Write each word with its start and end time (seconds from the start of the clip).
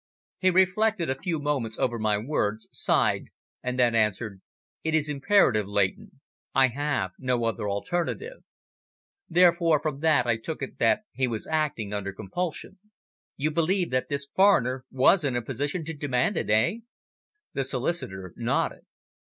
"He 0.39 0.49
reflected 0.49 1.11
a 1.11 1.21
few 1.21 1.37
moments 1.39 1.77
over 1.77 1.99
my 1.99 2.17
words, 2.17 2.67
sighed, 2.71 3.25
and 3.61 3.77
then 3.77 3.93
answered, 3.93 4.41
`It 4.83 4.93
is 4.93 5.07
imperative, 5.07 5.67
Leighton. 5.67 6.21
I 6.55 6.69
have 6.69 7.11
no 7.19 7.43
other 7.45 7.69
alternative.' 7.69 8.41
Therefore 9.29 9.79
from 9.79 9.99
that 9.99 10.25
I 10.25 10.37
took 10.37 10.63
it 10.63 10.79
that 10.79 11.01
he 11.13 11.27
was 11.27 11.45
acting 11.45 11.93
under 11.93 12.13
compulsion." 12.13 12.79
"You 13.37 13.51
believe 13.51 13.91
that 13.91 14.09
this 14.09 14.25
foreigner 14.25 14.85
was 14.89 15.23
in 15.23 15.35
a 15.35 15.41
position 15.43 15.83
to 15.85 15.93
demand 15.93 16.35
it 16.35 16.49
eh?" 16.49 16.77
The 17.53 17.63
solicitor 17.63 18.33
nodded. 18.35 18.87